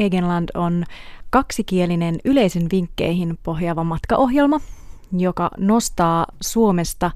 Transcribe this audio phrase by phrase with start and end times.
[0.00, 0.84] Egenland on
[1.30, 4.60] kaksikielinen yleisen vinkkeihin pohjaava matkaohjelma,
[5.12, 7.10] joka nostaa Suomesta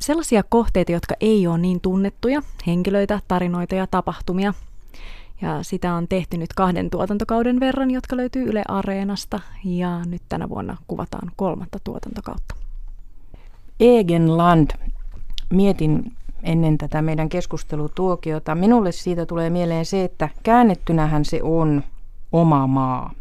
[0.00, 4.54] sellaisia kohteita, jotka ei ole niin tunnettuja, henkilöitä, tarinoita ja tapahtumia.
[5.40, 10.48] Ja sitä on tehty nyt kahden tuotantokauden verran, jotka löytyy Yle Areenasta, ja nyt tänä
[10.48, 12.54] vuonna kuvataan kolmatta tuotantokautta.
[13.80, 14.70] Egenland.
[15.50, 16.12] Mietin
[16.42, 18.54] ennen tätä meidän keskustelutuokiota.
[18.54, 21.82] Minulle siitä tulee mieleen se, että käännettynähän se on
[22.32, 23.12] oma maa.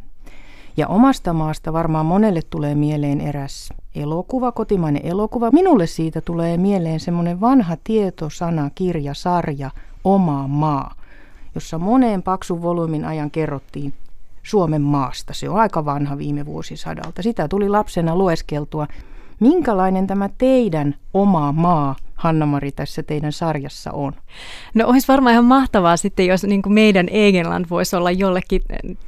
[0.77, 5.51] Ja omasta maasta varmaan monelle tulee mieleen eräs elokuva, kotimainen elokuva.
[5.51, 9.71] Minulle siitä tulee mieleen semmoinen vanha tietosana, kirja, sarja,
[10.03, 10.95] Oma maa,
[11.55, 13.93] jossa moneen paksun volyymin ajan kerrottiin
[14.43, 15.33] Suomen maasta.
[15.33, 17.21] Se on aika vanha viime vuosisadalta.
[17.21, 18.87] Sitä tuli lapsena lueskeltua.
[19.39, 24.13] Minkälainen tämä teidän oma maa Hanna-Mari tässä teidän sarjassa on?
[24.73, 28.61] No olisi varmaan ihan mahtavaa sitten, jos niin kuin meidän Egenland voisi olla jollekin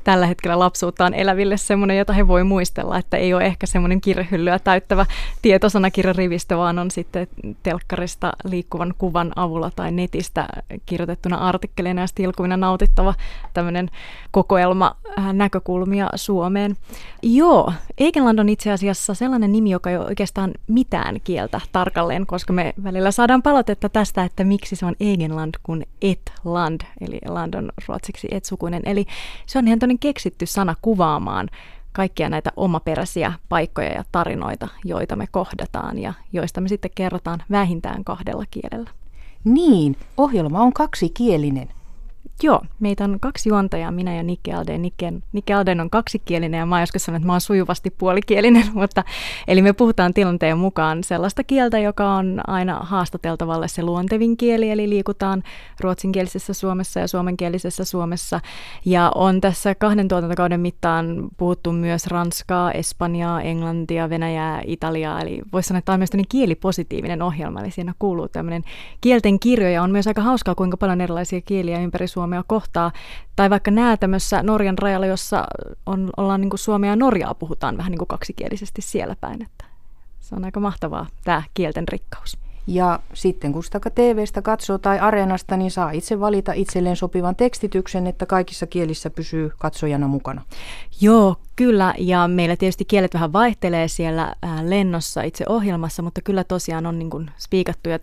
[0.04, 4.60] tällä hetkellä lapsuuttaan eläville semmoinen, jota he voi muistella, että ei ole ehkä semmoinen kirjahyllyä
[4.60, 5.06] täyttävä
[5.42, 7.28] tietosanakirjarivistö, vaan on sitten
[7.64, 10.48] telkkarista liikkuvan kuvan avulla tai netistä
[10.86, 13.14] kirjoitettuna artikkeleina ja stilkuvina nautittava
[13.54, 13.90] tämmöinen
[14.32, 16.76] kokoelma äh, näkökulmia Suomeen.
[17.22, 22.54] Joo, Egenland on itse asiassa sellainen nimi, joka ei ole oikeastaan mitään kieltä tarkalleen, koska
[22.54, 27.54] me välillä välillä saadaan palautetta tästä, että miksi se on Egenland kuin et-land, eli land
[27.54, 28.82] on ruotsiksi et-sukuinen.
[28.86, 29.06] Eli
[29.46, 31.50] se on ihan toinen keksitty sana kuvaamaan
[31.92, 38.04] kaikkia näitä omaperäisiä paikkoja ja tarinoita, joita me kohdataan ja joista me sitten kerrotaan vähintään
[38.04, 38.90] kahdella kielellä.
[39.44, 41.70] Niin, ohjelma on kaksikielinen.
[42.44, 44.82] Joo, meitä on kaksi juontajaa, minä ja Nikke Alden.
[44.82, 49.04] Nikke, Nikke Alden on kaksikielinen ja mä joskus sanon, että mä oon sujuvasti puolikielinen, mutta
[49.48, 54.90] eli me puhutaan tilanteen mukaan sellaista kieltä, joka on aina haastateltavalle se luontevin kieli, eli
[54.90, 55.44] liikutaan
[55.80, 58.40] ruotsinkielisessä Suomessa ja suomenkielisessä Suomessa.
[58.86, 65.68] Ja on tässä kahden tuotantokauden mittaan puhuttu myös Ranskaa, Espanjaa, Englantia, Venäjää, Italiaa, eli voisi
[65.68, 68.64] sanoa, että tämä on myös kielipositiivinen ohjelma, eli siinä kuuluu tämmöinen
[69.02, 72.92] kielten kirjo ja on myös aika hauskaa, kuinka paljon erilaisia kieliä ympäri Suomea Suomea kohtaa.
[73.36, 75.48] Tai vaikka näätämössä Norjan rajalla, jossa
[75.86, 79.42] on, ollaan niin kuin Suomea ja Norjaa puhutaan vähän niin kuin kaksikielisesti siellä päin.
[79.42, 79.66] Että
[80.20, 82.38] se on aika mahtavaa tämä kielten rikkaus.
[82.68, 88.08] Ja sitten kun sitä TV-stä katsoo tai Areenasta, niin saa itse valita itselleen sopivan tekstityksen,
[88.08, 90.42] että kaikissa kielissä pysyy katsojana mukana.
[91.02, 91.94] Joo, kyllä.
[91.98, 97.10] Ja meillä tietysti kielet vähän vaihtelee siellä lennossa itse ohjelmassa, mutta kyllä tosiaan on niin
[97.10, 98.00] kuin spiikattu ja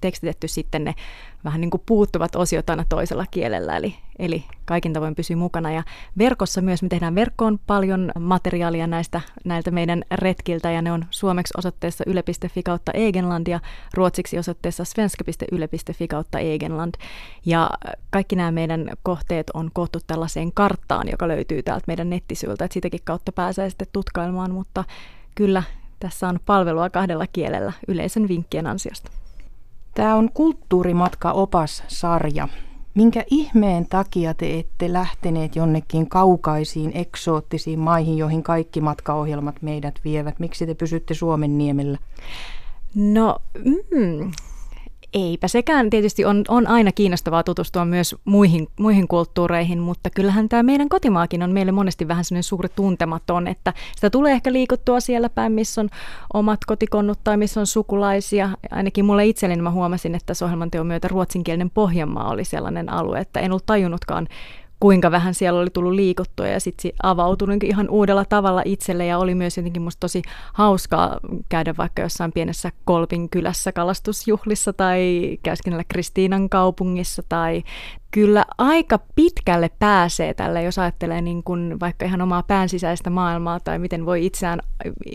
[0.00, 0.94] tekstitetty sitten ne
[1.44, 5.72] vähän niin kuin puuttuvat osiot aina toisella kielellä, eli, eli kaikin tavoin pysyy mukana.
[5.72, 5.82] Ja
[6.18, 11.54] verkossa myös me tehdään verkkoon paljon materiaalia näistä, näiltä meidän retkiltä, ja ne on suomeksi
[11.58, 13.60] osoitteessa yle.fi kautta Egenland ja
[13.94, 16.94] ruotsiksi osoitteessa svenska.yle.fi kautta Egenland.
[17.46, 17.70] Ja
[18.10, 23.00] kaikki nämä meidän kohteet on koottu tällaiseen karttaan, joka löytyy täältä meidän nettisivulta, että sitäkin
[23.04, 24.84] kautta pääsee sitten tutkailemaan, mutta
[25.34, 25.62] kyllä
[26.00, 29.10] tässä on palvelua kahdella kielellä yleisen vinkkien ansiosta.
[29.98, 32.48] Tämä on kulttuurimatka-opas-sarja.
[32.94, 40.38] Minkä ihmeen takia te ette lähteneet jonnekin kaukaisiin, eksoottisiin maihin, joihin kaikki matkaohjelmat meidät vievät?
[40.38, 41.98] Miksi te pysytte Suomen niemellä?
[42.94, 44.30] No, mm,
[45.12, 50.62] Eipä sekään tietysti on, on aina kiinnostavaa tutustua myös muihin, muihin kulttuureihin, mutta kyllähän tämä
[50.62, 55.28] meidän kotimaakin on meille monesti vähän sellainen suuri tuntematon, että sitä tulee ehkä liikuttua siellä
[55.28, 55.88] päin, missä on
[56.34, 58.50] omat kotikonnut tai missä on sukulaisia.
[58.70, 63.20] Ainakin mulle itselleni mä huomasin, että tässä ohjelman teon myötä ruotsinkielinen Pohjanmaa oli sellainen alue,
[63.20, 64.28] että en ollut tajunnutkaan
[64.80, 69.06] kuinka vähän siellä oli tullut liikuttua ja sitten se avautui niin ihan uudella tavalla itselle
[69.06, 70.22] ja oli myös jotenkin musta tosi
[70.52, 77.62] hauskaa käydä vaikka jossain pienessä Kolpin kylässä kalastusjuhlissa tai käyskennellä Kristiinan kaupungissa tai
[78.10, 83.78] kyllä aika pitkälle pääsee tälle, jos ajattelee niin kuin vaikka ihan omaa päänsisäistä maailmaa tai
[83.78, 84.60] miten voi itseään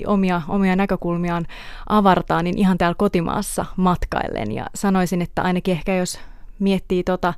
[0.08, 1.46] omia, omia näkökulmiaan
[1.90, 6.20] avartaa, niin ihan täällä kotimaassa matkaillen ja sanoisin, että ainakin ehkä jos
[6.60, 7.34] miettii tota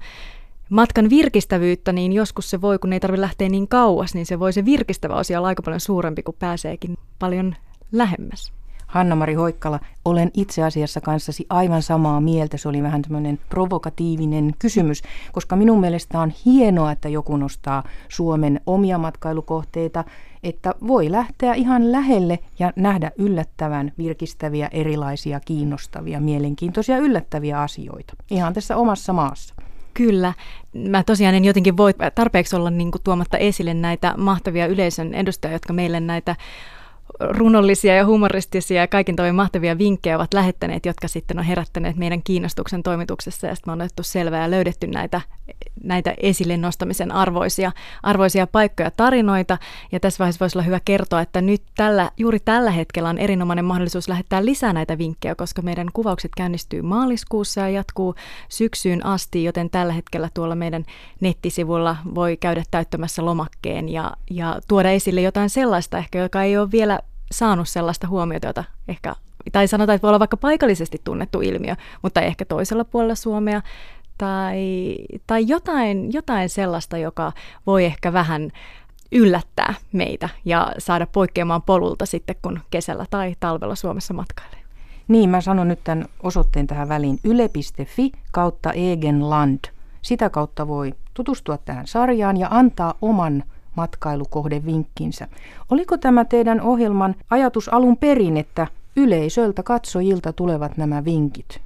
[0.69, 4.53] matkan virkistävyyttä, niin joskus se voi, kun ei tarvitse lähteä niin kauas, niin se voi
[4.53, 7.55] se virkistävä osio olla aika paljon suurempi, kun pääseekin paljon
[7.91, 8.51] lähemmäs.
[8.87, 12.57] Hanna-Mari Hoikkala, olen itse asiassa kanssasi aivan samaa mieltä.
[12.57, 15.01] Se oli vähän tämmöinen provokatiivinen kysymys,
[15.31, 20.03] koska minun mielestä on hienoa, että joku nostaa Suomen omia matkailukohteita,
[20.43, 28.13] että voi lähteä ihan lähelle ja nähdä yllättävän virkistäviä, erilaisia, kiinnostavia, mielenkiintoisia, yllättäviä asioita.
[28.31, 29.55] Ihan tässä omassa maassa.
[29.97, 30.33] Kyllä.
[30.73, 35.55] Mä tosiaan en jotenkin voi tarpeeksi olla niin kuin tuomatta esille näitä mahtavia yleisön edustajia,
[35.55, 36.35] jotka meille näitä
[37.19, 42.23] runollisia ja humoristisia ja kaikin tavoin mahtavia vinkkejä ovat lähettäneet, jotka sitten on herättäneet meidän
[42.23, 43.47] kiinnostuksen toimituksessa.
[43.47, 45.21] Ja sitten on otettu selvää ja löydetty näitä,
[45.83, 47.71] näitä esille nostamisen arvoisia,
[48.03, 49.57] arvoisia paikkoja, tarinoita.
[49.91, 53.65] Ja tässä vaiheessa voisi olla hyvä kertoa, että nyt tällä, juuri tällä hetkellä on erinomainen
[53.65, 58.15] mahdollisuus lähettää lisää näitä vinkkejä, koska meidän kuvaukset käynnistyy maaliskuussa ja jatkuu
[58.49, 60.85] syksyyn asti, joten tällä hetkellä tuolla meidän
[61.21, 66.71] nettisivulla voi käydä täyttämässä lomakkeen ja, ja tuoda esille jotain sellaista ehkä, joka ei ole
[66.71, 66.99] vielä
[67.37, 69.15] saanut sellaista huomiota, jota ehkä,
[69.51, 73.61] tai sanotaan, että voi olla vaikka paikallisesti tunnettu ilmiö, mutta ehkä toisella puolella Suomea,
[74.17, 74.95] tai,
[75.27, 77.31] tai jotain, jotain sellaista, joka
[77.67, 78.51] voi ehkä vähän
[79.11, 84.59] yllättää meitä ja saada poikkeamaan polulta sitten, kun kesällä tai talvella Suomessa matkailee.
[85.07, 87.19] Niin, mä sanon nyt tämän osoitteen tähän väliin.
[87.23, 89.59] yle.fi kautta Egenland.
[90.01, 93.43] Sitä kautta voi tutustua tähän sarjaan ja antaa oman
[93.75, 95.27] matkailukohdevinkkinsä.
[95.71, 101.65] Oliko tämä teidän ohjelman ajatus alun perin, että yleisöltä, katsojilta tulevat nämä vinkit?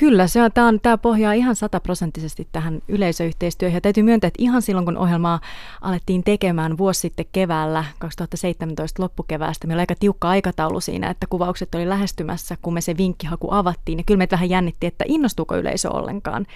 [0.00, 3.74] Kyllä, se on, tämä, on, tämä pohjaa ihan sataprosenttisesti tähän yleisöyhteistyöhön.
[3.74, 5.40] Ja täytyy myöntää, että ihan silloin, kun ohjelmaa
[5.80, 11.74] alettiin tekemään vuosi sitten keväällä, 2017 loppukeväästä, meillä oli aika tiukka aikataulu siinä, että kuvaukset
[11.74, 13.98] oli lähestymässä, kun me se vinkkihaku avattiin.
[13.98, 16.46] Ja kyllä meitä vähän jännitti, että innostuuko yleisö ollenkaan.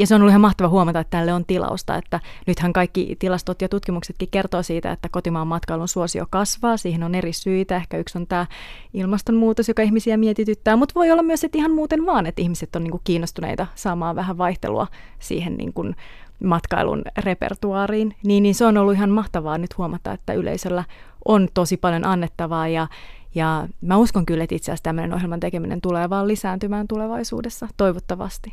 [0.00, 3.62] Ja se on ollut ihan mahtava huomata, että tälle on tilausta, että nythän kaikki tilastot
[3.62, 6.76] ja tutkimuksetkin kertoo siitä, että kotimaan matkailun suosio kasvaa.
[6.76, 7.76] Siihen on eri syitä.
[7.76, 8.46] Ehkä yksi on tämä
[8.94, 12.84] ilmastonmuutos, joka ihmisiä mietityttää, mutta voi olla myös, että ihan muuten vaan, että ihmiset on
[12.84, 14.86] niin kiinnostuneita saamaan vähän vaihtelua
[15.18, 15.96] siihen niin kuin
[16.44, 18.14] matkailun repertuaariin.
[18.24, 20.84] Niin, niin se on ollut ihan mahtavaa nyt huomata, että yleisöllä
[21.24, 22.86] on tosi paljon annettavaa ja
[23.34, 28.52] ja mä uskon kyllä, että itse asiassa tämmöinen ohjelman tekeminen tulee vaan lisääntymään tulevaisuudessa, toivottavasti.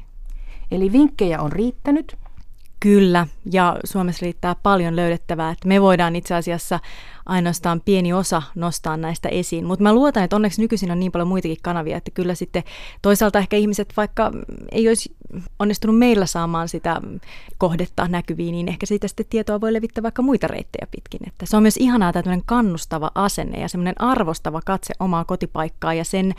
[0.72, 2.18] Eli vinkkejä on riittänyt.
[2.80, 6.80] Kyllä, ja Suomessa riittää paljon löydettävää, että me voidaan itse asiassa
[7.26, 9.66] ainoastaan pieni osa nostaa näistä esiin.
[9.66, 12.64] Mutta mä luotan, että onneksi nykyisin on niin paljon muitakin kanavia, että kyllä sitten
[13.02, 14.32] toisaalta ehkä ihmiset, vaikka
[14.72, 15.16] ei olisi
[15.60, 17.02] onnistunut meillä saamaan sitä
[17.58, 21.28] kohdetta näkyviin, niin ehkä siitä sitten tietoa voi levittää vaikka muita reittejä pitkin.
[21.28, 26.04] Että se on myös ihanaa tämmöinen kannustava asenne ja semmoinen arvostava katse omaa kotipaikkaa ja
[26.04, 26.34] sen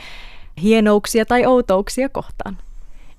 [0.63, 2.59] hienouksia tai outouksia kohtaan.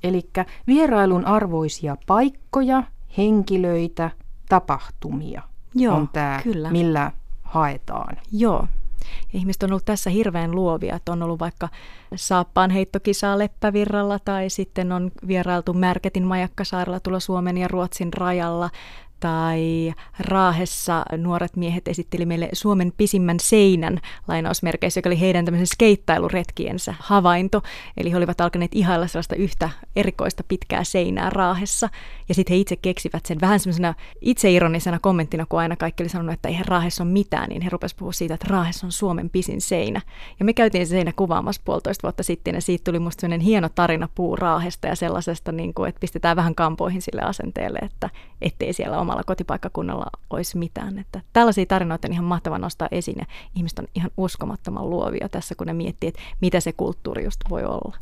[0.03, 0.29] Eli
[0.67, 2.83] vierailun arvoisia paikkoja,
[3.17, 4.11] henkilöitä,
[4.49, 5.41] tapahtumia
[5.75, 6.71] Joo, on tämä, kyllä.
[6.71, 7.11] millä
[7.41, 8.17] haetaan.
[8.31, 8.67] Joo.
[9.33, 11.69] Ja ihmiset on ollut tässä hirveän luovia, että on ollut vaikka
[12.15, 18.69] saappaan heittokisaa Leppävirralla tai sitten on vierailtu Märketin majakkasaarella tulla Suomen ja Ruotsin rajalla
[19.19, 26.95] tai Raahessa nuoret miehet esitteli meille Suomen pisimmän seinän lainausmerkeissä, joka oli heidän tämmöisen skeittailuretkiensä
[26.99, 27.61] havainto.
[27.97, 31.89] Eli he olivat alkaneet ihailla sellaista yhtä erikoista pitkää seinää Raahessa.
[32.29, 36.33] Ja sitten he itse keksivät sen vähän semmoisena itseironisena kommenttina, kun aina kaikki oli sanonut,
[36.33, 39.61] että eihän Raahessa ole mitään, niin he rupesivat puhua siitä, että Raahessa on Suomen pisin
[39.61, 40.01] seinä.
[40.39, 43.69] Ja me käytiin se seinä kuvaamassa puolitoista vuotta sitten, ja siitä tuli musta sellainen hieno
[43.69, 48.09] tarina puu Raahesta ja sellaisesta, niin kuin, että pistetään vähän kampoihin sille asenteelle, että
[48.41, 50.99] ettei siellä omalla kotipaikkakunnalla olisi mitään.
[50.99, 53.25] Että tällaisia tarinoita on ihan mahtava nostaa esiin ja
[53.55, 57.63] ihmiset on ihan uskomattoman luovia tässä, kun ne miettii, että mitä se kulttuuri just voi
[57.63, 57.97] olla.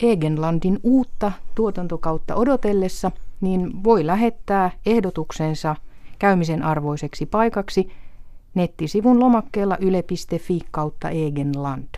[0.00, 3.10] Egenlandin uutta tuotantokautta odotellessa,
[3.40, 5.76] niin voi lähettää ehdotuksensa
[6.18, 7.92] käymisen arvoiseksi paikaksi
[8.54, 11.88] nettisivun lomakkeella yle.fi kautta Egenland.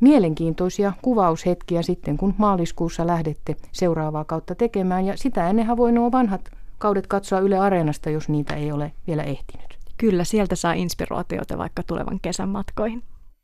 [0.00, 6.50] Mielenkiintoisia kuvaushetkiä sitten, kun maaliskuussa lähdette seuraavaa kautta tekemään, ja sitä ennenhän voi nuo vanhat
[6.78, 9.78] kaudet katsoa Yle Areenasta, jos niitä ei ole vielä ehtinyt.
[9.96, 13.02] Kyllä, sieltä saa inspiraatiota vaikka tulevan kesän matkoihin.